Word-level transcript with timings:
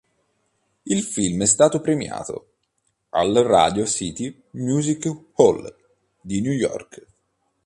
Il 0.81 1.03
film 1.03 1.43
è 1.43 1.45
stato 1.45 1.79
premiato 1.79 2.53
al 3.09 3.31
Radio 3.35 3.85
City 3.85 4.35
Music 4.53 5.05
Hall 5.35 5.75
di 6.19 6.41
New 6.41 6.53
York. 6.53 7.05